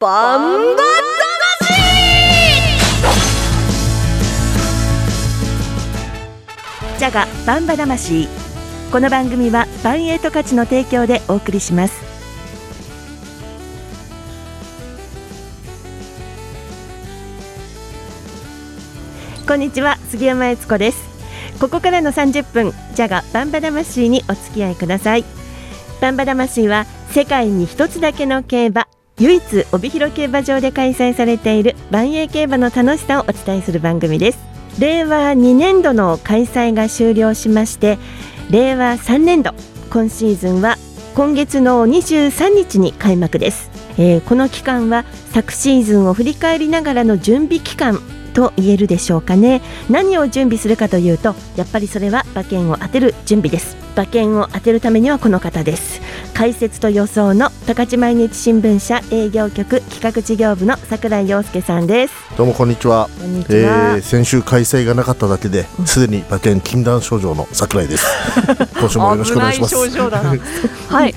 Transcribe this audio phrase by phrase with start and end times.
[0.00, 0.82] バンバ
[6.96, 8.28] ジャガバンバ魂。
[8.92, 12.00] この番組はバンエイト価値の提供でお送りします。
[19.48, 21.58] こんにちは杉山悦子です。
[21.58, 25.24] ここからの30分ジャガバンバ魂にお付き合いください。
[26.00, 28.86] バンバ魂は世界に一つだけの競馬
[29.20, 34.48] 唯一帯広競馬場で開催されている万栄競馬の楽しさをお伝えする番組です。
[34.78, 37.98] 令和2年度の開催が終了しまして
[38.50, 39.52] 令和3年度
[39.90, 40.76] 今シーズンは
[41.16, 47.98] 今月の23日に開幕です、えーこの期間は昨シーズンを振り返りながらの準備期間
[48.38, 49.60] と言えるでしょうかね。
[49.90, 53.76] 何を準備するかというとやっぱりそれは馬券を当てる準備です。
[53.96, 56.00] 馬券を当てるためにはこの方です。
[56.34, 62.14] 解説と予想の高知毎日新聞社営業局企画事業部の桜井陽介さんです。
[62.36, 63.10] どうもこんにちは。
[63.18, 68.06] こんにちえは、ー、先週開催がなかっただけで、すでに馬券禁断症状の桜井です。
[68.78, 69.74] 今週もよろしくお願いします。
[69.74, 70.30] 危ない症状だな。
[70.88, 71.14] はい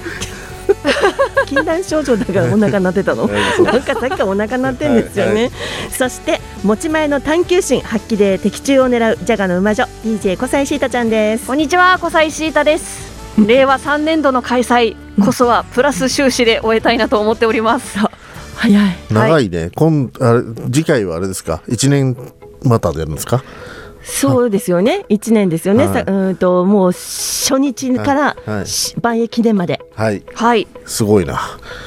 [1.52, 3.28] 禁断症状だからお腹鳴ってたの。
[3.28, 5.52] なんかさっきからお腹鳴ってんですよね、
[5.92, 11.48] そして持ち前の探求心発揮で的中を狙うジャガの馬女 DJ 小西シータちゃんです。
[11.48, 13.12] こんにちは小西シータです。
[13.46, 18.00] 令和3年度の開催こそはプラス収支で終えたいなと思っております。
[18.56, 18.96] 早い。
[19.10, 19.72] 長いね。
[19.76, 21.62] 今あれ次回はあれですか？
[21.68, 22.16] 一年
[22.64, 23.44] またでやるんですか？
[24.04, 25.06] そうですよね。
[25.10, 25.94] 一年ですよね、はい。
[25.94, 28.50] さうーんともう初日からはい。
[28.50, 28.68] はい。
[28.68, 29.82] し万益年まで。
[29.96, 30.24] はい。
[30.34, 30.68] はい。
[30.86, 31.40] すごいな。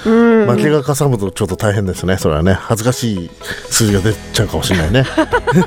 [0.06, 0.46] うん。
[0.46, 2.16] 負けがかさむとちょっと大変ですね。
[2.16, 2.52] それはね。
[2.52, 3.30] 恥ずかしい
[3.70, 5.04] 数字が出ちゃうかもしれないね。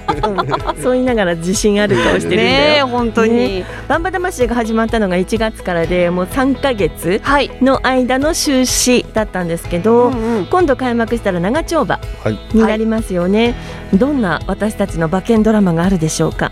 [0.82, 7.52] そう言いながら自信ある顔してるんだよ、本当に、ねバンバ魂が始まったのが1月からでもう3ヶ月はい。
[7.62, 10.46] の間の収支だったんですけど、うんうん。
[10.46, 12.40] 今度開幕したら長丁場はい。
[12.54, 13.56] になりますよね、
[13.94, 16.52] どんな私たちの馬券ドラマがあるでしょうか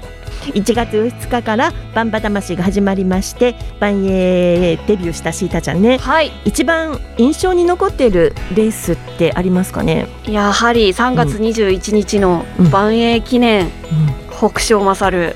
[0.54, 5.98] 1月2日からバンバ魂が始まりまして万栄デビューしたシータちゃんね。
[5.98, 6.32] はい。
[6.46, 12.70] 一番印象に残っているレースってありますかね、やはり3月21日のうん。
[12.70, 13.70] 万栄記念
[14.30, 15.36] 北勝勝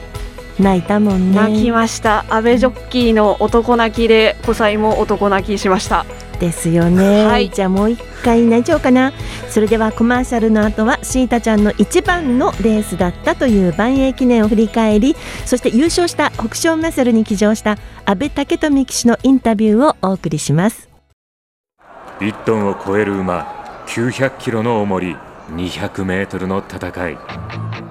[0.60, 6.06] 泣いたもんね泣きました阿部ジョッキーの男泣きで小西も男泣きしました
[6.40, 7.50] ですよね、はい。
[7.50, 9.14] じゃあもう一回泣いちゃおうかな。
[9.50, 20.90] それではコマーシャルの後はシータちゃんの一番のレースだったという万栄記念を振り返りそして優勝した北勝マッセルに騎乗した阿部武富騎手のインタビューをお送りします。
[22.20, 25.16] 1トンを超える馬900キロの重り
[25.52, 27.18] 200メートルの戦い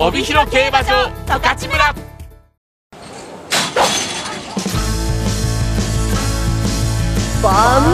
[0.00, 1.94] 帯広競馬場十勝村。
[7.40, 7.84] バン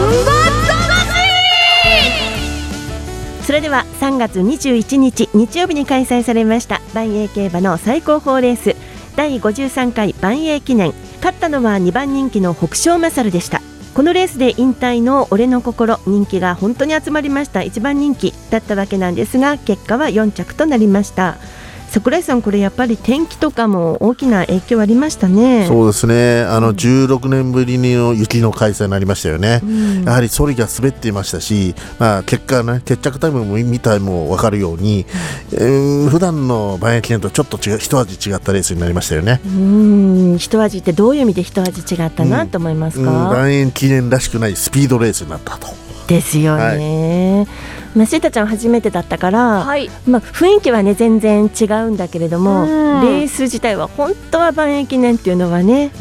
[3.43, 8.75] それでは3月21日日曜日に開催されました万栄競馬の最高峰レース
[9.15, 10.93] 第53回万栄記念。
[11.17, 13.61] 勝ったのは2番人気の北勝勝でした。
[13.93, 21.37] このレースで引退の俺の心人気が本当に集まりました1番人気だったわけなんですが結果は4着となりました。
[21.91, 26.41] 桜井さんこれやっぱり天気とかも大きな影響ありましたねそうですね。
[26.43, 29.59] あの16年ぶりの雪の開催になりましたよね。
[29.61, 35.05] うんやはりソリが滑っていましたし、まあ、結果ね、決着タイムも見たも分かるように、
[35.51, 39.41] えー普段の万円記念とちょっと違う一味違ったレースになりましたよね。
[39.45, 45.67] うん一味ってどういう意味で一味違ったなと思いますうん、か、万円記念らしくないスピードレースになったと。
[46.07, 47.51] ですよね、ま
[48.03, 49.89] あ、シータちゃん初めてだったから、はい。
[50.07, 52.67] まあ、雰囲気はね全然違うんだけれどもうん。
[53.01, 55.91] レース自体は本当は万円記念っていうのはね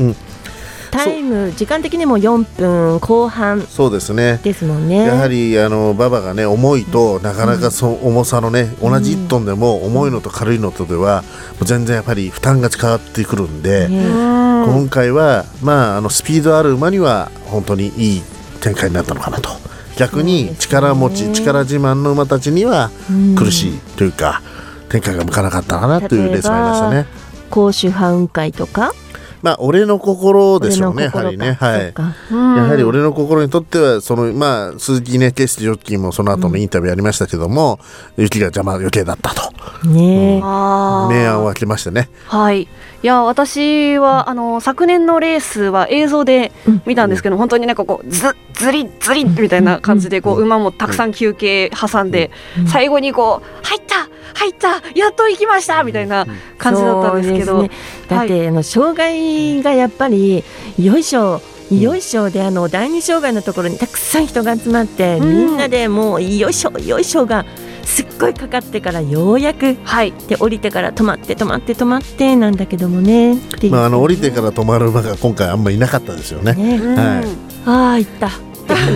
[0.91, 3.93] タイム時間的にも4分後半そう。
[3.93, 4.41] ですね。
[4.43, 5.05] ですもんね。
[5.05, 11.23] やはりあの馬場がね重いとなかなかその重さのね、同じ1トンでも重いのと軽いのとでは
[11.63, 18.23] 全然やっぱり負担が変わってくるんで、今回はまああのスピードある馬には本当にいい
[18.61, 19.51] 展開になったのかなと
[20.01, 22.91] 逆に力持ち、力自慢の馬たちには
[23.37, 24.41] 苦しいというか、
[24.89, 27.07] 展開が向かなかったかなというレースがありましたね。
[27.51, 28.95] 甲州ハウン会とか
[29.43, 31.53] まあ、俺の心でしょうね、やはりね。
[31.53, 31.95] はい。
[32.31, 37.79] やはり俺の心にとっては、その、まあ、鈴木ね、ケースジョッキーもその後のインタビューありましたけども、
[38.17, 39.51] 雪が邪魔余計だったと。
[39.89, 40.41] ねえ。
[40.41, 42.11] 明暗を分けましたね。
[42.27, 42.69] はい。
[43.03, 46.53] いや私はあの昨年のレースは映像で
[46.85, 52.31] 見たんですけど、本当になんかこうずずりずりみたいな感じでこう馬もたくさん休憩挟んで、
[52.69, 56.27] 最後にこう入った入ったやっと行きましたみたいな
[56.59, 57.71] 感じだったんですけど、ね、
[58.09, 59.30] だって、あの障害
[59.63, 60.45] がやっぱり
[60.79, 61.41] よいしょ
[61.71, 67.45] よいしょであの第二障害のところにたくさん人が集まって、うん、みんなでもうよいしょよいしょが
[67.85, 73.37] すっごいかかってからようやく、はい、で降りてから止まって止まって止まってなんだけどもね。
[73.71, 76.55] まああの降りてから止まる馬が今回あんまりいなかったですよね。
[76.55, 76.79] ね。
[76.79, 77.25] はい、
[77.67, 78.31] ああ行った。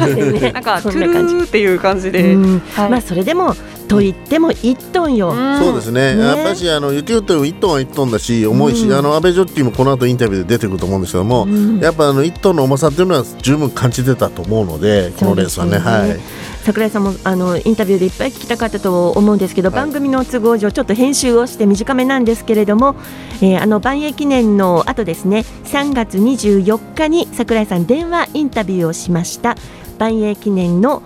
[0.07, 2.37] ね、 なんかトゥルーっていう感じで、
[2.77, 3.57] はい、まあそれでも
[3.89, 5.33] と言っても1トンよ。
[5.59, 6.15] そうですね。
[6.15, 6.23] ね。
[6.23, 11.47] やっぱしあの雪降っても1トンは1トンだし重いし、あの安倍ジョッキーもこの後インタビューで出てくると思うんですけども、
[11.81, 15.79] やっぱあの1トンの重さっていうのは十分感じてたと思うのでこのレースはね。
[15.79, 16.21] はい。
[16.65, 22.97] 桜井さんもあのインタビューでいっぱい聞きたかったと思うんですけど、はい、番組の都合上ちょっと編集をして短めなんですけれども、
[23.43, 25.45] えー、あの万栄記念の後ですね。
[25.65, 29.57] 3月24日に桜井さん電話インタビューをしました。
[29.99, 31.03] 万栄記念の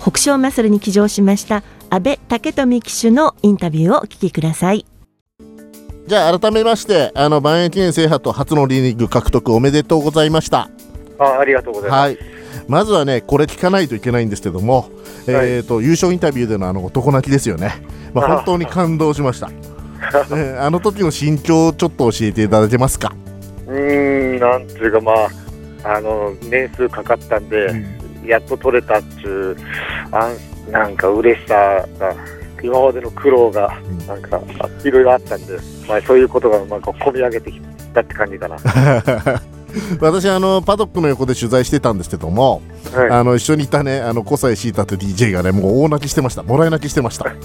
[0.00, 4.84] 北昇マッスルに騎乗しました安倍武富騎手のインタビューをお聞きください。
[6.06, 10.68] じゃあ改めましてあの万栄記念制覇と初のリーグ獲得おめでとうございました。
[11.18, 12.00] あありがとうございます。
[12.00, 12.18] はい。
[12.68, 14.90] まずはねこれ聞かないといけないんですけども、はい、
[15.26, 17.74] えーと、優勝インタビューでのあの男泣きですよね、
[18.12, 19.50] まあ、本当に感動しました、
[20.36, 23.14] えあの時の心境をちょっと教えていただけますか？
[23.68, 27.86] うんなんていうかまああの年数かかったんで、うん、
[28.26, 29.56] やっと取れたっちゅう
[30.12, 30.32] あ
[30.70, 32.14] なんか嬉しさが
[32.62, 34.40] 今までの苦労がなんか
[34.84, 35.58] いろいろあったんで、
[35.88, 37.60] まあ、そういうことがなんか込み上げてき
[37.94, 38.56] たって感じかな。
[40.00, 42.62] 私あのパドックの横で取材してたんですけども、
[42.94, 46.42] はい、あの一緒にいたねあの小西シータって DJ がねもう大泣きしてました。
[46.42, 47.36] もらい泣きしてました、 はい、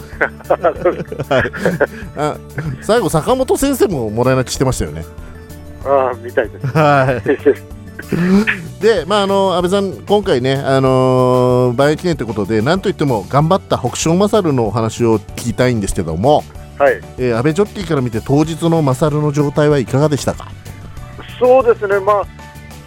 [2.16, 2.38] あ
[2.82, 5.04] 最後坂本先生ももらい泣きしてましたよね。
[5.86, 6.68] ああみたいです。
[6.68, 7.81] はい
[8.82, 16.44] でまああの安倍さん今回ねあのー、万記念ということでなんといっても頑張った北勝勝のお話を聞きたいんですけども、
[16.80, 16.96] はい。
[17.20, 20.52] えー、安倍ジョッキーから見て当日の勝の状態はいかがでしたか？
[21.40, 22.26] そうですね、まあ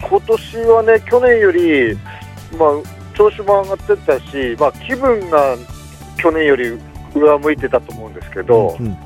[0.01, 1.95] 今年はね、去年より、
[2.59, 5.55] まあ、調子も上がってたし、まあ、気分が
[6.17, 6.77] 去年より
[7.15, 8.75] 上向いてたと思うんですけど。
[8.79, 8.97] うんうん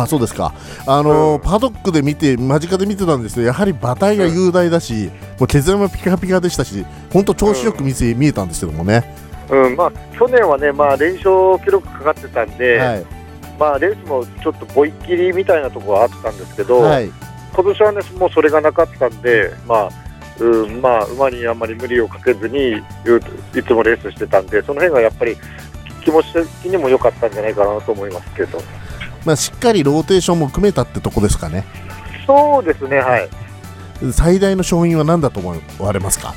[0.00, 0.54] あそうですか、
[0.86, 9.14] あのーうん、パドックで見て、間近で見てたんですけど、やはり馬体が雄大だし、うん、もう毛面もピカピカでしたし、本当、調子よく見せ、うん、見えたんですけどもね、
[9.50, 9.76] うん。
[9.76, 13.06] まあ、去年はね、まあ、連勝記録かかってたんで、はい、
[13.58, 17.10] まあ、レースもちょっとぼいっきりみたいなところはあったんですけど、はい。
[17.54, 19.88] 今年はね、もうそれがなかったんで、まあ、
[20.40, 25.36] うんまあ、馬にあんまり無理をかけずに、いつもレースしてたんで、その辺がやっぱり
[26.02, 28.58] 気持ち的にも良かったんじゃないかなと思いますけど。
[29.24, 31.64] まあ、しっかりローテーションも組めたってとこですかね。
[32.26, 33.28] そうですね、はい。
[34.12, 36.34] 最大の勝因は何だと思われますか？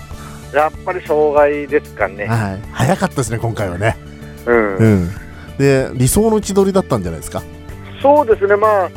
[0.54, 2.25] やっぱり障害ですかね。
[2.25, 3.98] はい、早かったですね、今回はね。
[4.46, 5.10] うん、うん、
[5.58, 7.42] で理想の位置取りだったんじゃないですか？
[8.01, 8.89] そうですね、まあ、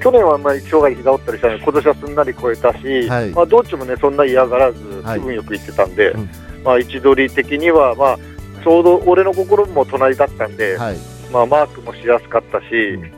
[0.00, 6.30] 去年はまあ障害膝折ったりしたので、今年はすんなり超えたし、はい、まあ、道中もね、そんな嫌がらず、気分よく行ってたんで、はいうん、
[6.64, 8.18] まあ、位置取り的には、まあ、
[8.62, 10.96] ちょうど俺の心も隣だったんで、はい、
[11.30, 13.12] まあ、マークもしやすかったし、うん、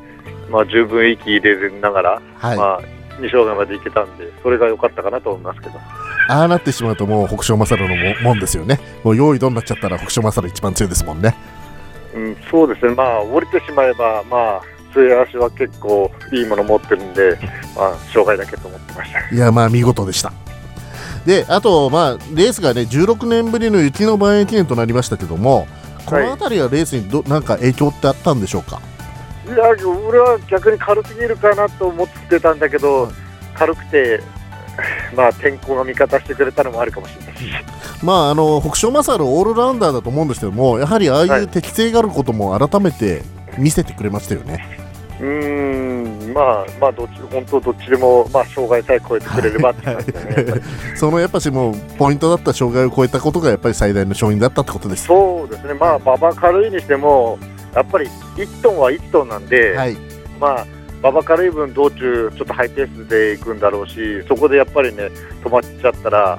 [0.50, 2.80] まあ、十分息入れながら、まあ、
[3.20, 5.78] 2障害まで行けたんで、それが良かったかなと思いますけど。
[6.28, 8.80] ああなってしまうと、もう北勝勝のももんですよね。
[9.04, 11.36] もう用意どんなっちゃったら、北勝勝一番強いですもんね。
[12.14, 14.62] うん、そうですね、まあ、降りてしまえば、まあ、
[14.94, 17.38] 末足は結構いいもの持ってるんで、
[17.76, 20.32] まあ、障害だけと思ってましたいやまあ見事でした
[21.26, 25.68] であと、まあ、レースがね16年ぶりの雪の万円記念となりましたけども
[26.06, 28.80] この辺りはレースにど、なんか影響ってあったんでしょうか？
[29.46, 33.08] いや俺は逆に軽すぎるかなと思ってたんだけど、
[33.54, 34.20] 軽くて、
[35.16, 37.44] まあ、天候が味方してくれたのもあるかもしれないし。
[38.02, 43.22] まあ、あの北勝勝オールラウンダーだと思うんですけどもやはりああいう適性があることも改めて
[43.56, 44.86] 見せてくれましたよね。
[45.18, 50.60] うんまあ、まあ、どっち、本当どっちでも、まあ、障害さえ超えてくれればって感じでね。
[50.94, 55.06] そのやっぱしもう、ポイントだった障害を超えたことが、やっぱり最大の勝因だったってことです。
[55.06, 57.38] そうですね、まあ、馬場軽いにしても、
[57.76, 59.96] やっぱり1トンは1トンなんで、はい、
[60.40, 60.66] まあ、
[61.00, 65.10] 馬場軽い分、道中、ちょっとハイペースで行くんだろうし、そこでやっぱりね、
[65.44, 66.38] 止まっちゃったら、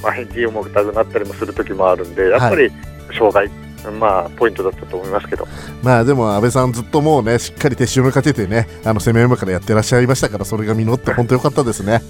[0.00, 2.70] まあ、返事重たくなったりもする時もあるんで、やっぱり
[3.18, 3.48] 障害、
[3.84, 5.48] はい、まあ、ポイントだったと思いますけど。
[5.82, 12.00] まあでも、安倍さん、ずっともうね、しっかり手塩にかけてね、あの攻め馬からやってらっしゃいましたから、それが実って、本当よかったですね。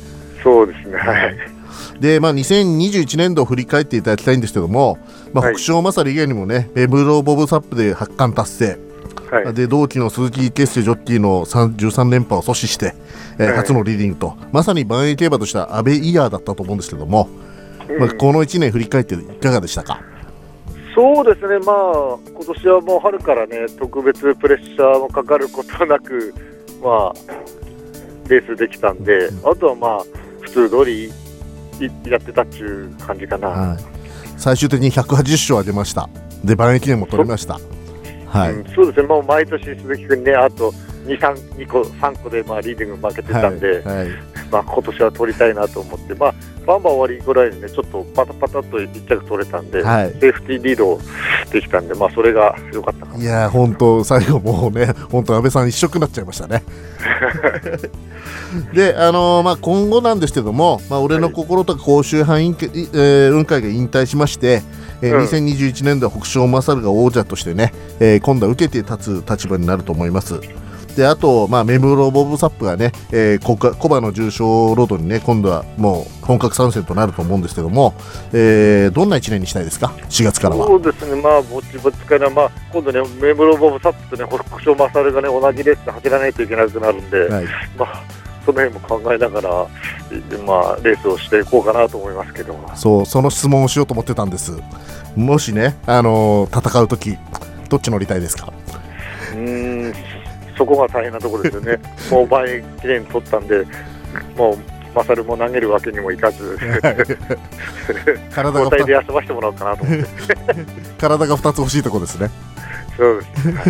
[0.42, 1.55] そうですね、はい。
[2.00, 4.98] で、まあ、2021年度を振り返っていただきたいんですけども、
[5.32, 8.78] まあ、北勝勝以外にもね、ベブローボブサップで八冠達成、
[9.30, 12.94] はい、で同期の鈴木決成ジョッキーの13連覇を阻止して、
[13.38, 17.28] えー、はい、初のリーディングとまさに万栄競馬とした阿部イヤーだったと思うんですけども、
[17.88, 20.00] うん、まあ、この1年振り返っていかがでしたか？
[20.94, 26.32] そうですね、まあ今年はもう春からね特別プレッシャーもかかることなく、
[26.82, 27.14] まあ、
[28.30, 30.04] レースできたんで、うん、あとはまあ
[30.40, 31.12] 普通通り
[32.04, 33.78] やってたっていう感じかな、はい、
[34.36, 36.08] 最終的に180勝は出ました。
[36.44, 37.58] で万栄記念も取りました。
[38.28, 40.72] はい、うん、そうですね、もう毎年鈴木君ね、あと
[41.06, 44.08] 2、3、2個、3個でまあリーディング負けてたんで、はいはい、
[44.50, 46.34] まあ今年は取りたいなと思って、まあ、
[46.66, 51.00] バンバン終わりぐらいにね、ちょっとパタパタと1着取れたんで、はい、セーフティーリード
[51.52, 56.62] できたんで、まあそれが良かったいや本当、最後もうね、本当、安倍さん一色になっちゃいましたね。
[58.74, 64.62] で、あのー、まあ、今後なんですけども、まあ、俺の心とか甲州藩委員、えー、運会が引退しまして、
[65.02, 70.40] えー、2021年度は北勝勝が王者としてね、えー、今度は受けて立つ立場になると思います。
[70.96, 77.94] であと、まあ、メムロボブサップがね、えー、コバの重賞ロードにね今度はもう本格参戦となると思うんですけども、
[78.32, 80.66] えー、どんな1年にしたいですか、4月からは。
[80.66, 87.44] そうですね、まあ、ぼちぼちから、まあ、今度ね、メムロボブサップとね、北勝勝がね、同じレースで走らないといけなくなるんで、はい、
[87.78, 88.02] まあ、
[88.44, 92.58] その辺も考えながら、まあ、レースをしていこうかなと思いますけど。
[92.74, 94.52] そうその質問をしようと思ってたんです。
[95.14, 97.16] もしね、あのー、戦う時
[97.68, 98.48] どっち乗りたいですか？
[98.48, 98.55] うん
[100.56, 101.78] そこが大変なところですよね。
[102.10, 103.64] もう倍きれいに取ったんで
[104.36, 104.58] もう
[104.94, 106.58] マサルも投げるわけにもいかず。
[108.34, 110.06] 体が交代で休ませてもらおうかなと思って。
[110.98, 112.30] 体が2つ欲しいところですね。
[112.96, 113.26] そうで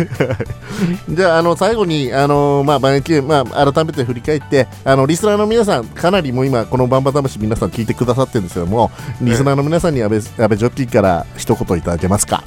[0.07, 8.89] す、じゃああの最後にあの、まあ、バンキまあ、改めて振り返ってあのリスナーの皆さんかなりもう今この「バンバ魂」皆さん聞いてくださってるんですけども
[9.21, 12.41] リスナーの皆さんに安倍安倍ジョッキーから一言いただけますか？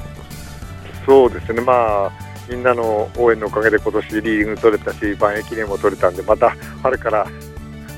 [1.04, 1.60] そうですね。
[1.60, 1.72] ま
[2.06, 6.50] あみんなの応援のおかげで今年リーグ取れたし万駅伝も取れたんでまた
[6.82, 7.26] 春から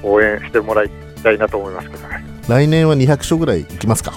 [0.03, 0.91] 応援してもらい
[1.23, 4.13] たいなと思いますけどね来年は200勝ぐらいいきますか？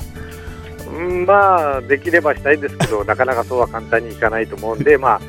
[1.26, 5.22] まあ、できればしたいんですけど、 なかなかそうは簡単にいかないと思うんで、 まあ、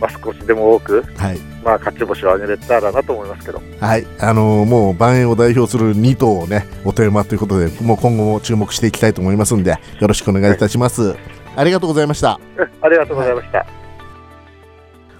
[0.00, 11.02] まあ、少しでも多く、はいまあ、勝ち星を挙げれたらなと思いますけど、はいあのー、もう万円を代表する2頭をね、おテーマということで、もう今後も注目していきたいと思いますんで、よろしくお願いいたします。
[11.02, 11.16] はい、
[11.56, 12.40] ありがとうございました。
[12.80, 13.58] ありがとうございました。
[13.58, 13.79] はい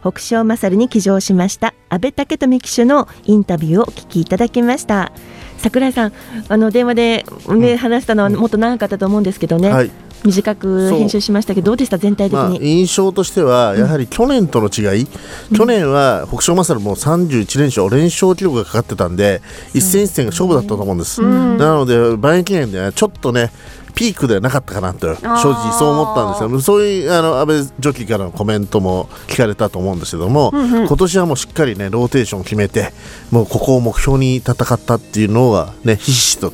[0.00, 1.74] 北勝勝に騎乗しました。
[1.88, 5.12] 安倍武富騎手のインタビューをお聞きいただきました。
[5.58, 6.12] 桜井さん
[6.48, 9.90] あの電話で、ね、話したのはもっと長かったと思うんですけどね、はい、
[10.24, 15.06] 短く編集しましたけど、どうでした、全体的に、まあ、印象としては、やはり去年との違い、
[15.50, 19.42] うん、去年は北勝勝も31連勝、連勝記録がかかってたんで、
[19.74, 21.22] 一戦一戦が勝負だったと思うんです。
[21.22, 23.50] うん、なので、万円記念ではちょっとね、
[23.90, 26.60] ピークではなかったかなと正直そう思ったんですよ。
[26.60, 32.92] そういうあの安倍ジョッキーからのコメントも聞かれたと思うんですけども、うんうん、今年はもうしっかりねローテーション決めて
[33.30, 36.50] もうここを目標に戦ったっていうのがねひしひしと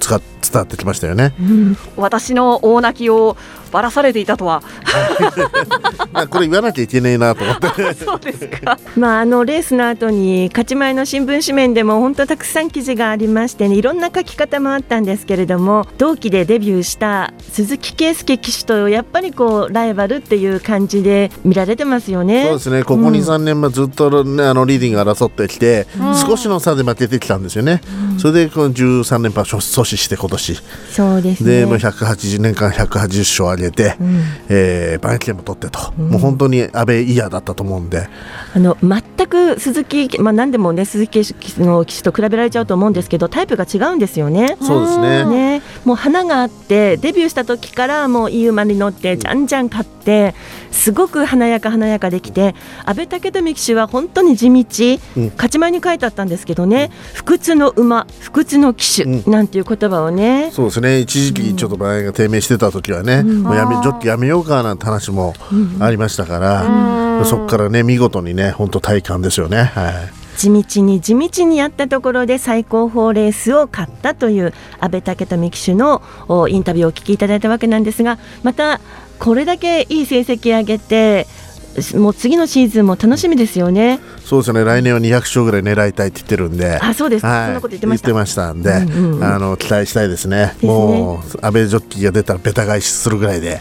[0.51, 3.37] 伝わってきましたよね、うん、私の大泣きを
[3.73, 4.63] ばらされていたとは。
[6.31, 7.93] これ言わなきゃいけないなと思って。
[7.95, 8.79] そうですか。
[8.97, 22.45] まああのレースの後に勝ち前の新聞紙面でも本当たくさん記事がありましてねいろんな書き方もあったんですけれども同期でデビューした鈴木圭介騎手とやっぱりこうライバルっていう感じで見られてますよね。
[22.45, 22.83] そうですね。
[22.83, 27.81] ここ2、3年もずっと、ね、あのリーディング争ってきて、うん、少しの差で負けてきたんですよね、
[28.13, 30.59] うん、それでこの13連覇阻止して今年。
[30.91, 31.61] そうですね。
[31.61, 38.09] でもう180年間180勝上げて、うん、えー、バンキも取ってと、うん、もう本当に安倍イヤーだったと思うんで。
[38.55, 41.21] あの全く鈴木、まあ、何でもね鈴木
[41.61, 44.57] の騎手と比べられちゃうと思うんですけどタイプが違うんですよね。
[44.61, 45.25] そうですね。
[45.25, 45.63] ね。
[45.85, 50.35] もう花があってデビューした時からもういい馬に乗ってじゃんじゃん勝って
[50.71, 52.55] すごく華やか華やかできて
[52.85, 60.99] 阿部武富騎手は本当に地道、うん、勝ち前に書いてあったんですけどね、不屈の馬不屈の騎手なんていう言葉をね、そうですね。
[60.99, 65.35] 一時期ちょっと場合が低迷してた時はね、もうやめジョッキやめようかなんて話も
[65.81, 69.65] ありましたから、そこからね見事にね本当体感ですよね。
[69.65, 69.95] はい。
[70.37, 76.03] 地道に地道にやったところで最高峰レースを勝ったという阿部武富騎手の
[76.51, 78.81] インタビューをお聞きいただいたわけなんですがまた
[79.19, 81.27] これだけいい成績上げて
[81.95, 84.01] もう次のシーズンも楽しみですよね。
[84.25, 84.65] そうですね。
[84.65, 86.79] 来年は200勝ぐらい狙いたいって言ってるんで。
[86.81, 87.27] あ、そうです。
[87.27, 88.15] はい、そんなこと言ってました。
[88.15, 90.55] ましたんで、うんうんうん、あの期待したいですね。
[90.59, 93.61] すねもう安倍ジョッキーが出たらベタ返しするぐらいで。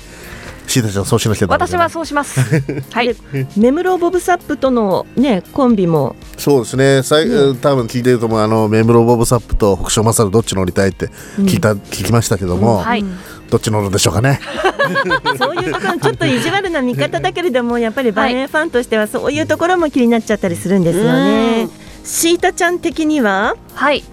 [0.68, 2.40] シータちゃんそうしなきゃ私はそうします。
[2.92, 3.16] はい。
[3.58, 6.16] メムロボブサップとのねコンビも。
[6.38, 7.04] そうですね。
[7.04, 12.78] さい、うん、多分聞いてると思うあのメムロボブサップと北勝勝どっち乗りたいって聞いた、うん、聞きましたけども。
[12.78, 13.06] うん、はい。
[13.50, 14.40] どっち乗るでしょうかね。
[15.38, 21.70] そういうところちょっと意地悪な見方だけれども やっぱりバレエファンとしてはそういうところも気になっちゃったりするんですよね。
[22.04, 23.56] シータちゃん的には？
[23.74, 24.04] はい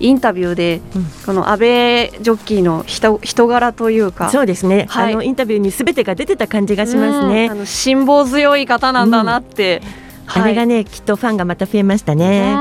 [0.00, 4.30] インタビューで、うん、この安倍ジョッキーの人人柄というか。
[4.30, 7.48] そうですね、はい、あのインタビューにすべてが出てた感じがしますね。
[7.50, 9.82] あの辛抱強い方なんだなって、
[10.34, 12.54] うん、あれがね、きっとファンがまた増えましたね。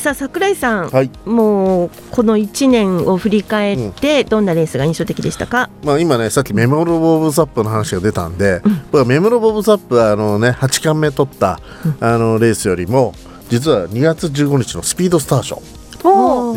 [0.00, 8.62] さあ櫻井さん、はい、もうこの1年を振り返って、どんなレースが印象的でしたか、まあ、今ねさっきメモロボブサップの話が出たんで、
[8.92, 11.60] うん、メモロボブサップはあの、ね、8冠目取った、
[12.00, 13.14] あのレースよりも
[13.50, 15.60] 実は2月15日のスピードスター賞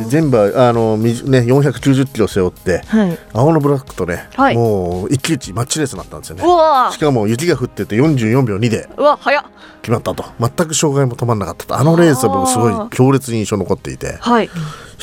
[0.08, 6.44] 全部あの、ね、490キロ背負って、はい、青のブラックとね、はい、もう一騎打ちマッチレースになったんですよね。
[6.92, 8.90] しかも雪が降ってて44秒2で
[9.82, 10.26] 決まったと。
[10.40, 11.78] 全く障害も止まらなかったと。
[11.78, 14.50] あのレースは僕すごい強烈に印象残っていて、はい、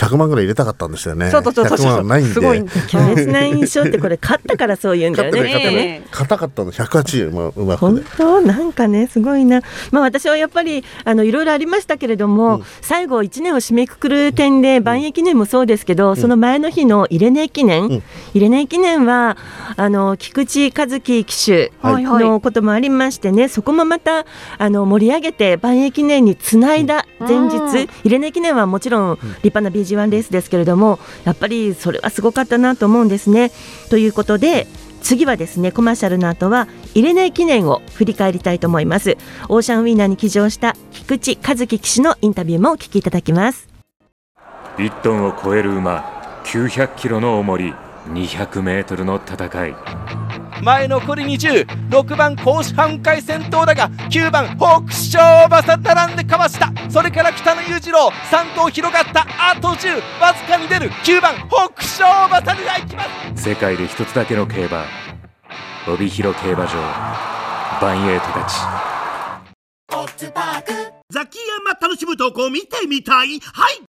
[0.00, 1.30] 100万ぐらい入れたかったんですよね。
[1.30, 2.32] ちょっとちょっと100万ないんで。
[2.32, 6.02] すごい強烈な印象ってこれ勝ったからそういうんだよね。
[6.10, 8.40] 硬かったの180まあうまく本当？
[8.40, 9.62] なんかねすごいな。
[9.90, 18.02] まあ私はやっぱりあのいろいろありましたけれども、うん、最後1年を締めくくる点で万栄記念もそうですけど、うん、その前の日の入れ値記念、うん、
[18.32, 19.36] 入れ値記念は
[19.76, 24.24] あの菊池和樹騎手のこともありましてね、そこもまた
[24.58, 33.50] あの盛り上げて万栄記念につないだ前日、入れ値記念はもちろん立派な BG G1 レースですけれどもやっぱりそれはすごかったなと思うんですね。
[33.88, 34.66] ということで
[35.02, 39.16] 次はですねコマーシャルの後は入れない記念を振り返りたいと思います。
[39.48, 43.68] オーシャンウィーナーに騎乗した菊池和樹騎手のインタビューもお聞きいただきます。
[44.76, 47.74] 1トンを超える馬900キロの重り
[48.08, 49.74] 200メートルの戦い。
[50.62, 56.70] 前残り206番甲子半回先頭だが9番北勝馬さ並んでかわした。
[56.90, 63.04] それから北野裕次郎3頭広がったあと10わずかに出る9番北勝馬さにがいきま
[63.36, 63.42] す。
[63.42, 64.84] 世界で一つだけの競馬
[65.88, 66.74] 帯広競馬場
[67.80, 68.56] バンエイトたち。
[71.10, 73.40] ザキヤマ楽しむとこ見てみたい。
[73.40, 73.80] はい。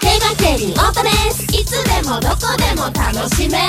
[0.00, 1.39] 競馬競輪オートレースい
[1.70, 3.64] つでもどこでも楽しめる。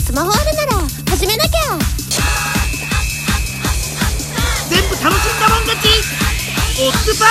[0.00, 1.50] スマホあるなら始めなきゃ。
[4.70, 5.88] 全部楽しんだもん勝ち。
[6.80, 7.24] オッズパ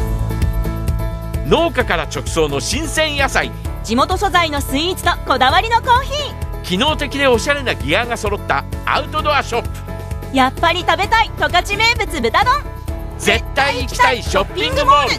[0.00, 3.52] ー農家から直送の新鮮野菜。
[3.84, 6.62] 地元素材のスイーツとこだわりのコーヒー。
[6.62, 9.68] 機能的でおしゃれなギアが揃ったアウトドアショップ。
[10.34, 12.54] やっぱり食べたい十勝名物豚丼。
[13.18, 15.10] 絶対行きたいショッピングモール。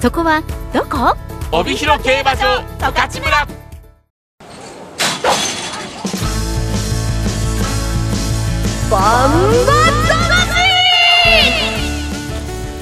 [0.00, 1.16] そこはどこ？
[1.52, 3.46] 帯広競馬場十勝村。
[8.88, 9.80] バンバ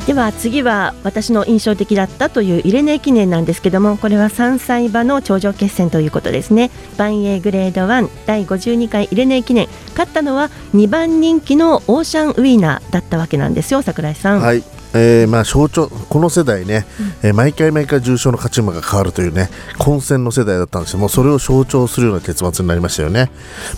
[0.07, 6.70] では次は私の印象的だったという入れ値記念なんですけどもこれは3歳馬の頂上決戦ということですね。
[6.96, 9.68] 万栄グレード1第52回入れ値記念。
[9.90, 14.40] 勝ったのは2番人気のオーシャンウィーナーだったわけなんですよ櫻井さん。
[14.40, 16.87] はいえー、まあ象徴この世代ね、
[17.22, 23.31] うん、えー、毎回毎回重賞の勝ち馬が変わるというね混戦の世代だったんですけどもそれを象徴するような結末になりましたよね、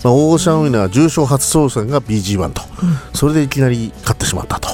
[0.03, 4.69] まあ、オーシャンウィナーは重賞初当選が BG1 と、うん、それでいきなり勝ってしまったと。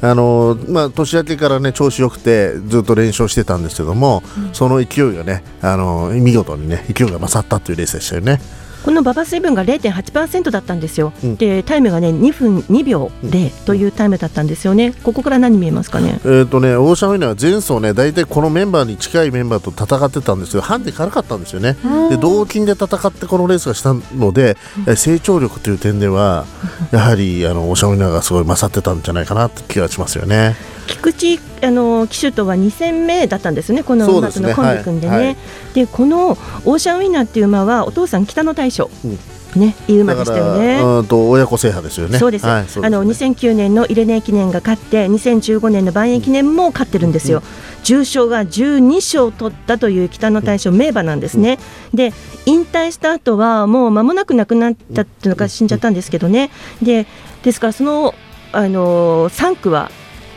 [0.00, 8.38] あのまあ、年明けから、ね、調子よくてずっと連勝してたんですけども、うん、その勢いがねあの見事にね勢いが勝ったというレースでしたよね。
[8.84, 16.20] この馬場水分が0.8%だったんですよ、うん、でタイムがね2分2秒0というタイムだったんですよね、ここから何見えますかね？
[16.24, 21.76] えっ、とね、オーシャンウィナーは前走ね、大体このメンバーに近いメンバーと戦ってたんですけど、ハンデ軽かったんですよね。
[22.10, 24.56] で、同金で戦ってこのレースがしたので、
[24.96, 26.44] 成長力という点では、
[26.90, 30.56] やはりあのオーシャンウィナーがすごい勝ってたんじゃないかなって気がしますよね。
[30.86, 35.16] 菊池あの騎手とは2戦目だったんですね、この馬とのコンビ組んでね。
[35.18, 35.36] で、ね
[35.76, 39.18] はい、このオーシャンウィナーっていう馬はお父さん北野大将、うん
[39.56, 40.80] ね、いい馬でしたよね。
[40.82, 42.18] うんと親子制覇ですよね。
[42.18, 42.46] そうです。
[42.46, 47.38] はい、すね、あの2009年のイレネ記念が勝って、2015年の万円記念も勝ってるんですよ。
[47.38, 47.44] うん、
[47.84, 51.58] 重賞が12勝取ったという北の大将名馬なんですね。
[51.92, 52.12] うん、で、
[52.46, 56.50] 引退した後はもう間もなく亡くなったっていうのか死んじゃったんですけどね。
[56.82, 57.06] で、
[57.42, 58.14] ですからその
[58.52, 59.90] あの3区は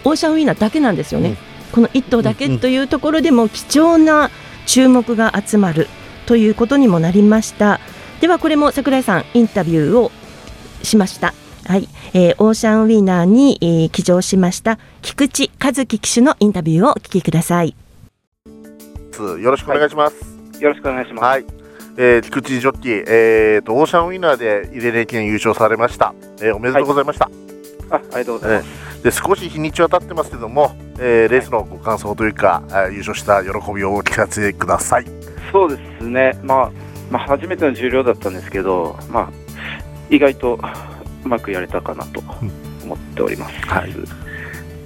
[0.08, 1.38] オーシャンウィーナーだけなんですよね、うん、
[1.74, 4.32] この1頭だけというところでも貴重な
[4.66, 5.88] 注目が集まる
[6.26, 7.80] ということにもなりました
[8.22, 10.12] ではこれも櫻井さんインタビューを
[10.84, 11.34] しました
[11.66, 17.76] はい、えー、オーシャンウィーナーに、えー、騎乗しました菊池和樹騎手のインタビューをお聞きください
[19.20, 21.46] よろしくお願いします、はい、よろしくお願いします、はい、
[21.98, 27.34] えー、菊池ジョッキー、えーと、オーシャンウィナーで入れレ県優勝されました、えー、おめでとうございました、はい、
[27.90, 35.06] あありがとうございます、えー、で少し日にちは経ってますけども、えー、レースのご感想というか、はい、優勝した喜びをお聞かせください。
[35.50, 36.38] そうですね。
[36.44, 36.72] まあ
[37.10, 39.30] まあ、初めての重量だったんですけど、まあ、
[40.10, 40.60] 意外と
[41.24, 42.22] うまくやれたかなと
[42.84, 43.94] 思っております、はい、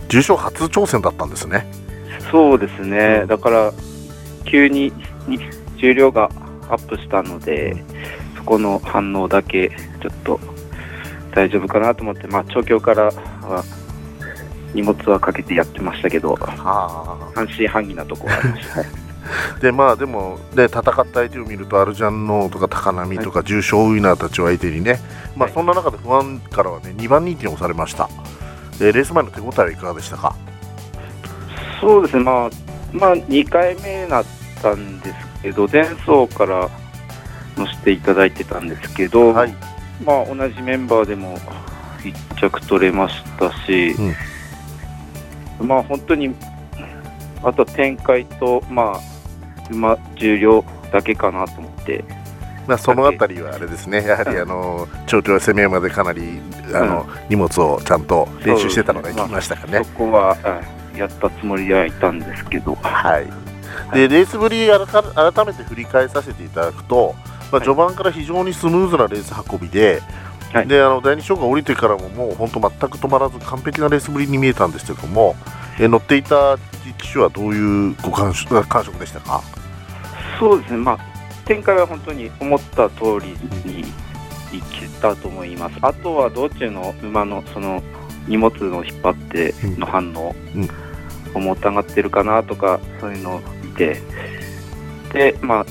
[0.07, 1.65] 重賞初挑戦だったんですね。
[2.29, 3.73] そうですね、うん、だから
[4.45, 4.93] 急に
[5.77, 6.29] 重量が
[6.69, 7.83] アップしたので、
[8.37, 10.39] そこの反応だけちょっと
[11.33, 13.63] 大丈夫かなと思って、まあ、調教からは
[14.73, 18.83] 荷物はかけてやってましたけど、半信半疑なところがありました。
[19.61, 24.99] でまあでも、ね、戦った相手を見るとアルジャンノーとか高波とか重賞ウィナーたちを相手にね、
[25.37, 28.09] まあ、そんな中で不安からはね2番人気に押されました、
[28.79, 30.35] でレース前の手応えはいかがでしたか？
[31.79, 32.49] そうですね、まあ、
[32.93, 34.25] まあ、2回目だっ
[34.61, 36.69] たんですけど前走から
[37.57, 39.55] 乗せていただいてたんですけど、はい、
[40.03, 41.37] まあ、同じメンバーでも
[42.03, 44.15] 1着取れましたし、うん、
[45.61, 46.35] まあ本当に
[47.43, 48.99] あと展開と、まあ、
[49.71, 52.03] 馬重量だけかなと思って。
[52.67, 56.39] まあ、そのあたりはあれですね、やはりあの長調攻めまでかなり
[56.73, 60.37] あの、荷物をちゃんと練習してたのがいきましたかね、まあ、そこは、
[60.95, 63.25] やったつもりではいたんですけど、はい、
[63.95, 67.15] でレースぶり改めて振り返させていただくと、
[67.51, 70.01] まあ、序盤から非常にスムーズなレース運びで、
[70.53, 75.35] はい、であの第2章が降りてからももう本当全く止まらず完璧なレースぶりに見えたんですけども、
[75.79, 76.57] え乗っていた
[76.97, 79.41] 機種はどういうご感触感触でしたか？
[80.39, 80.99] そうですね、まあ、
[81.45, 83.83] 展開は本当に思った通りにい
[84.71, 85.77] けたと思います。
[85.81, 87.81] あとは道中の馬のその
[88.27, 90.69] 荷物の引っ張っての反応、うん。
[91.33, 94.01] 重たがってるかなとかそういうのを見て。
[95.13, 95.65] でまあ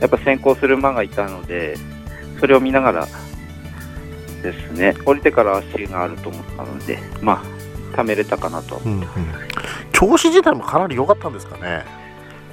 [0.00, 1.76] やっぱ先行する馬がいたので
[2.40, 3.08] それを見ながら
[4.52, 4.94] ですね。
[5.04, 7.56] 降りてから足があると思ったのでまあ
[7.96, 9.06] ためれたかなと、うんうん、
[9.92, 11.84] 調子自体もかなり良かったんですかね。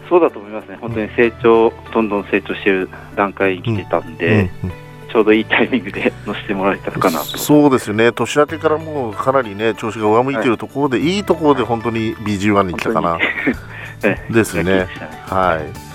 [0.10, 4.50] そうだと思いますね、本当に成長、どんどん成長している段階に来てたんで、うんうんうん、
[5.12, 7.38] ちょうどいいタイミングで乗せてもらえたかなと。
[7.38, 13.18] そうですよね、年明けからもうかなりね、調子が上向いているところで、はい、いいところで本当に BG1 に来たかな、
[14.30, 14.88] ですね。
[15.26, 15.93] はい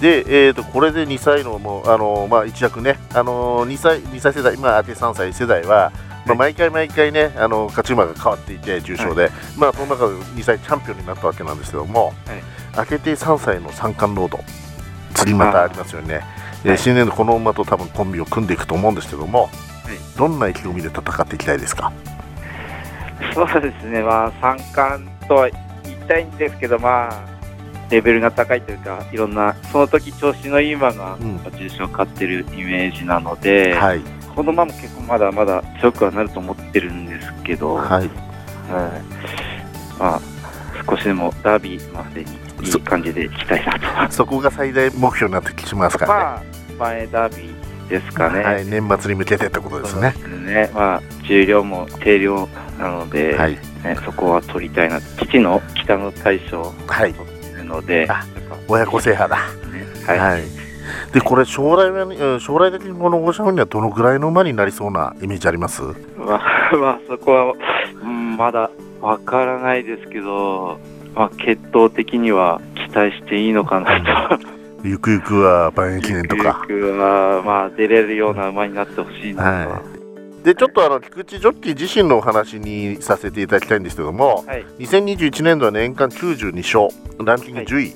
[0.00, 5.92] で、えーと、これで2歳のもあの、まあ、一躍ね、あの 2, 歳2歳世代、今、あて3歳世代は、
[6.26, 12.14] まあ、毎回毎回ね、あの勝ち馬が変わっていて、重賞で、はい、まあ、その中で2歳チャンピオンになったわけなんですけども、はい。
[12.78, 14.44] 明けて3歳の三冠ロード
[15.14, 16.20] 釣りまたありますよね、
[16.64, 19.50] はい、新年度この馬と多分コンビを組んでいくと思うんですけども、はい、
[20.16, 21.92] どんな意気込みで戦っていきたいですか？
[23.34, 25.50] そうですね、まあ、三冠とは
[25.82, 27.26] 言いたいんですけど、まあ、
[27.90, 31.18] レベルが高いというか、いろんな、その時調子のいい馬が
[31.58, 34.00] 重賞を勝ってるイメージなので、うんはい、
[34.34, 38.08] この馬も結構まだまだ強くはなると思ってるんですけど、はい、はい、
[39.98, 40.20] まあ、
[40.88, 42.30] 少しでもダービーまでに
[42.62, 44.12] いい感じでいきたいなと。
[44.12, 46.46] そこが最大目標になってきますからね、
[46.78, 50.14] まあ、前ダービーですかね、はい、年末に向けてってことですね。
[50.16, 52.48] すね、まあ、重量も軽量
[52.78, 53.58] なので、はい。
[53.84, 55.00] ね、そこは取りたいな。
[55.00, 57.29] 父の北の大将を取ってる
[57.70, 58.26] ので、はい、
[58.68, 60.42] 親子制覇だ、ね、はい、はい、
[61.12, 65.82] でこれ将来は将来的にこのオーシャンにはどのぐらいの馬になりそうなイメージあります？
[66.16, 67.54] まあ、まあ、そこは、
[68.02, 70.78] うん、まだわからないですけど、
[71.14, 74.46] まあ、血統的には期待していいのかなと。
[74.82, 76.64] ゆくゆくは万円記念とか。
[76.68, 79.99] ゆくゆくは、まあ、出れるような馬になってほしいなと、はい、
[80.42, 86.88] でちょっとあの菊池ジョッキー自身のお話にさせていただきたいんですけども、はい、2021年度は年間92勝、
[87.24, 87.94] ランキング10位、はい、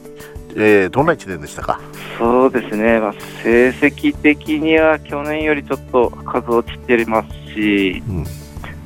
[0.57, 1.81] えー、どんな1年でしたか？
[2.19, 8.25] そうですね、まあ、成績的には去年よりちょっと数落ちてますし、うん、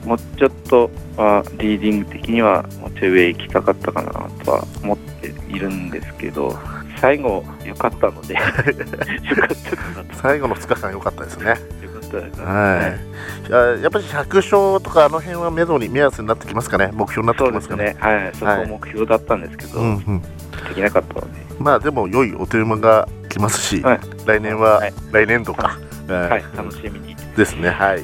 [0.04, 4.12] もうちょっとはリーディング的にはもうちょい上行きたかったかな
[4.44, 6.56] とは思っているんですけど
[7.00, 10.14] 最後良かったので 良かったかなと。
[10.14, 11.54] 最後の2日間良かったですね。
[11.82, 16.90] 良かったですね、はい、やっぱり100勝とかあの辺は目処に目安になってきますかね？
[16.92, 17.96] 目標になってきますかね？
[18.00, 18.34] はい。
[18.34, 20.22] そこ目標だったんですけど、はいうん。
[20.22, 20.28] で
[20.74, 21.46] きなかったので。
[21.58, 27.14] まあでも良いお手間が来ますし、はい、来年は、はい、来年度か、はい、楽しみに。
[27.36, 27.70] ですね。
[27.70, 28.02] はい。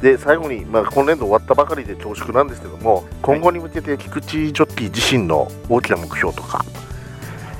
[0.00, 6.64] で最後に、まあ、今年度終わったばかりで恐縮なんですけども今後に向けて菊池ジョッキー自身の大きな目標とか、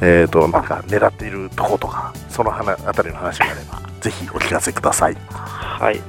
[0.00, 2.62] えーと、なんか狙っているとことかそのあ
[2.94, 5.16] たりの話があればぜひお聞かせください。
[5.78, 6.00] はい。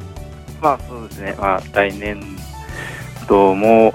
[0.61, 2.21] まあそうですね、まあ、来年
[3.27, 3.93] 度も、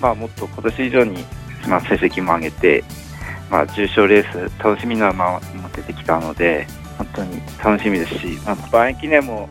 [0.00, 1.24] まあ、もっと今年以上に、
[1.68, 2.84] まあ、成績も上げて、
[3.50, 5.40] まあ、重賞レース楽しみな馬も
[5.74, 6.66] 出てきたので
[6.98, 9.48] 本当に楽しみですし、まあ、万円記念も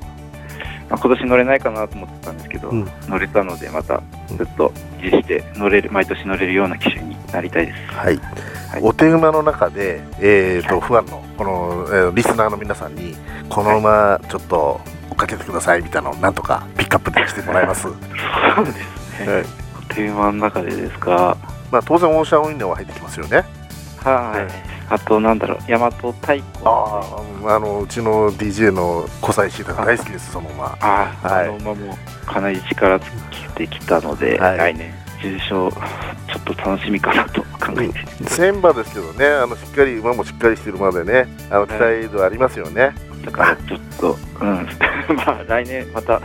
[0.90, 7.94] まあ、今年乗れないかなと思ってたんですけど、うん、乗れたのでまたずっと維持して乗れる毎年乗れるような機種になりたいです。
[7.94, 8.18] はい。
[8.18, 13.16] はい、お手馬の中で、えーと、はい、ファンのこの、えー、リスナーの皆さんに
[13.50, 17.84] この馬ちょっと追っかけてくださいみたいなのをなんとかピックアップでしてもらえます。
[17.84, 19.34] そうですね。
[19.34, 19.46] はい、
[19.90, 21.38] お手馬の中でですか。
[21.72, 23.44] まあ当然オーシャンウィンドウは入ってきますよね。
[24.04, 24.76] はい。
[24.88, 33.06] あとなんだろう大和太鼓ああのうちの DJ の小西シータが大好きですその馬あ、はい、あの馬もかなり力つ
[33.58, 35.80] けてきたので、はい、来年重賞ちょ
[36.40, 44.68] っと楽しみかなと考えて千馬ですけどねあのしっかり馬もしっかりしてる馬でねあの期待度ありますよね、だからちょっとうん。
[45.16, 46.22] まあ来年また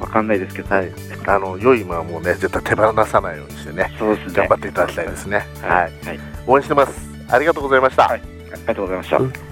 [0.00, 0.92] わかんないですけど、はい、
[1.26, 4.32] あの良い馬はもうね絶対手放さないようにしてねそうですね。
[4.34, 5.46] 頑張っていただきたいですね。
[5.62, 7.10] はい、はい、応援してます。
[7.28, 8.08] ありがとうございました。
[8.08, 9.16] はい、ありがとうございました。
[9.18, 9.51] うん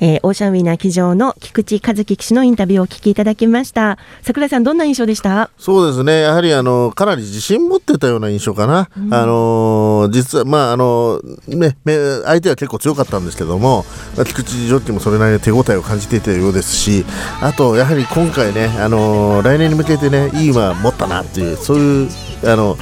[0.00, 3.98] えー、オーシャンウィナー騎乗の菊池和樹騎手のインタビューをお聞きいただきました。
[4.22, 5.50] 桜井さんどんな印象でした？
[5.58, 6.22] そうですね。
[6.22, 11.76] やはりあのかなり自信持ってたような印象かな、うん、あの実はまああのね
[12.24, 13.84] 相手は結構強かったんですけども
[14.26, 17.04] 菊池ジョッキもそれなりに手応えを感じていたようですし
[17.40, 22.08] あとやはり今回ねあの来年に向けてねいい馬持ったなっていうそういう
[22.44, 22.76] あの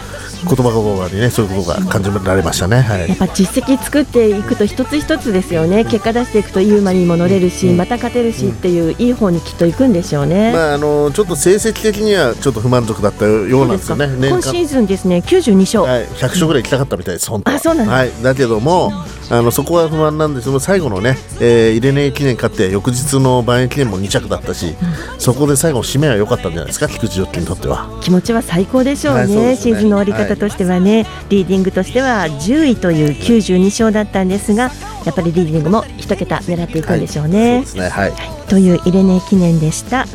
[0.45, 5.85] 言葉がにねそういうことが感じられましたね、はい、やっぱ実績作っていくと一つ一つですよね。
[5.85, 14.07] 結果出していくとユーマにも乗れるし、うん、また勝てるしっていう、いい方にきっといくんでしょうね、まあ、あのちょっと成績的にはちょっと不満足だったようなんですよね。
[14.29, 15.19] 今シーズンですね。
[15.19, 18.93] 92勝、はい、100勝ぐらい行きたかったみたいです、本当あそうなんはい、だけども、
[19.31, 24.71] あのそこは不安なんですけど最後のね、えー、イレネ記念勝って翌日の万円記念も2着だったし、う
[25.17, 27.99] ん、そこで最後締めは良かったんじゃないですか菊池ジョッキーにとっては。
[28.01, 29.21] 気持ちは最高でしょうね。
[29.21, 29.57] はい、うね。
[29.57, 34.71] シーズンの終わり方としてはね、はい、リーディングとしては10位という92勝だったんですが
[35.05, 37.57] やっぱりリーディングも一桁狙っていくんでしょうね。
[37.57, 38.03] はい、そうですね。
[38.03, 38.13] はい、
[38.49, 40.07] というイレネ記念でした。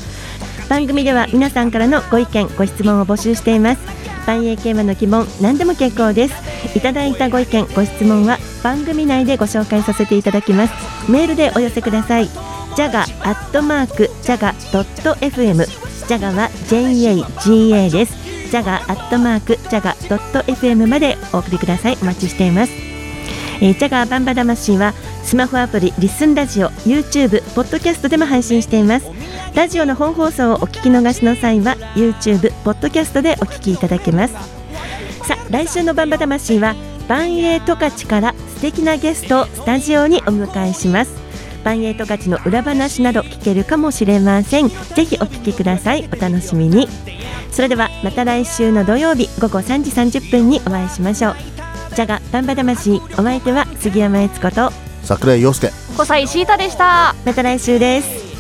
[0.70, 4.04] 番組では皆さんからのご意見ご質問を募集しています。
[4.26, 11.12] 万英競馬の疑問何でも結構ですいただいたご意見ご質問は番組内でご紹介させていただきます。
[11.12, 12.28] メールでお寄せください。
[12.28, 15.66] ジャガアットマークジャガドット FM
[16.08, 18.24] ジャガは JAGA です。
[18.50, 21.98] ジャガアットマークジャガドット FM までお送りください。
[22.02, 22.74] お待ちしています。
[23.62, 29.06] えー、ジャガーバンバ魂はスマホアプリリスンラジオ YouTube ポッドキャストでも配信しています。
[29.56, 34.63] ラジオの本放送をお聞き逃しの際は YouTube ポッドキャストでお聞きいただけます。
[35.24, 36.76] さあ来週のバンバ魂は
[37.08, 41.14] 万栄十勝から素敵なゲストをスタジオにお迎えします。
[41.64, 44.70] 万栄十勝の裏話など聞けるかもしれません。
[44.70, 46.10] ぜひお聞きください。
[46.12, 46.88] お楽しみに。
[47.52, 51.36] それではまた来週の土曜日午後3時30分にお会いしましょう。
[51.96, 54.72] ジャガバンバ魂お相手は杉山悦子と
[55.04, 55.72] 桜井陽介。
[55.98, 57.16] 小西シータでした。
[57.26, 58.34] また来週です。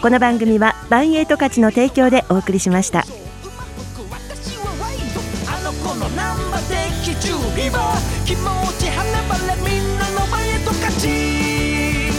[0.00, 3.04] この番組はバンエイト価値の提供でお送りしました
[8.24, 8.40] 気持
[8.78, 11.08] ち花バレみんなのバエト勝ち。
[11.08, 12.12] 家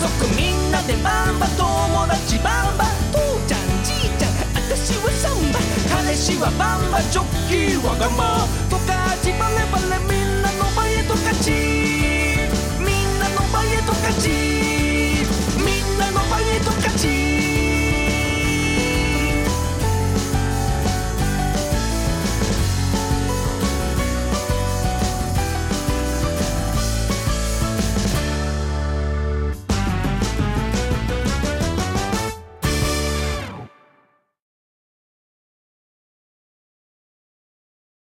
[0.00, 5.58] 族みんなでバンバ友達バンバ父ちゃんじいちゃん私はサンバ。
[6.02, 11.50] 彼氏はバンバジョッキーわがまとかちバレバレみんなのバエト勝ち。
[12.80, 14.63] みんなのバエト勝ち。